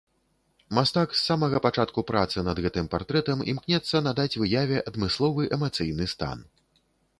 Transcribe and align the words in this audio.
Мастак 0.77 1.11
з 1.17 1.19
самага 1.29 1.59
пачатку 1.65 1.99
працы 2.13 2.45
над 2.47 2.63
гэтым 2.67 2.89
партрэтам 2.95 3.45
імкнецца 3.55 4.03
надаць 4.09 4.39
выяве 4.47 4.83
адмысловы 4.93 5.43
эмацыйны 5.59 6.11
стан. 6.19 6.37